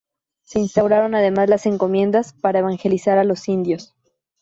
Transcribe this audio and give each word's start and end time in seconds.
Se 0.41 0.59
instauraron 0.59 1.13
además 1.13 1.47
las 1.47 1.67
encomiendas 1.67 2.33
para 2.33 2.57
evangelizar 2.57 3.19
a 3.19 3.23
los 3.23 3.47
indios. 3.47 3.93